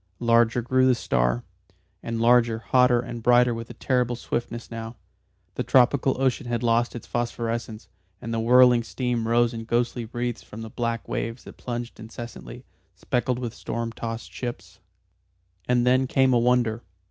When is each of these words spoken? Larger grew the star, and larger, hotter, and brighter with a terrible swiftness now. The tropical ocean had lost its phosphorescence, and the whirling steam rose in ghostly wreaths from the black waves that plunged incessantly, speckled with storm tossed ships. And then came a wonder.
Larger 0.19 0.63
grew 0.63 0.87
the 0.87 0.95
star, 0.95 1.43
and 2.01 2.19
larger, 2.19 2.57
hotter, 2.57 2.99
and 3.01 3.21
brighter 3.21 3.53
with 3.53 3.69
a 3.69 3.75
terrible 3.75 4.15
swiftness 4.15 4.71
now. 4.71 4.95
The 5.53 5.63
tropical 5.63 6.19
ocean 6.19 6.47
had 6.47 6.63
lost 6.63 6.95
its 6.95 7.05
phosphorescence, 7.05 7.87
and 8.19 8.33
the 8.33 8.39
whirling 8.39 8.81
steam 8.81 9.27
rose 9.27 9.53
in 9.53 9.65
ghostly 9.65 10.05
wreaths 10.05 10.41
from 10.41 10.63
the 10.63 10.71
black 10.71 11.07
waves 11.07 11.43
that 11.43 11.57
plunged 11.57 11.99
incessantly, 11.99 12.65
speckled 12.95 13.37
with 13.37 13.53
storm 13.53 13.91
tossed 13.93 14.33
ships. 14.33 14.79
And 15.67 15.85
then 15.85 16.07
came 16.07 16.33
a 16.33 16.39
wonder. 16.39 16.81